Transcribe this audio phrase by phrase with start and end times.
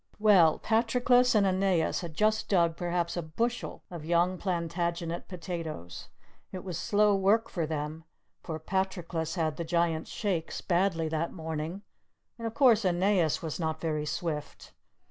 [0.17, 6.07] Well, Patroclus and Aeneas had just dug perhaps a bushel of Young Plantagenet potatoes.
[6.51, 8.05] It was slow work with them,
[8.41, 11.83] for Patroclus had the Giant's Shakes badly that morning,
[12.39, 14.73] and of course Aeneas was not very swift.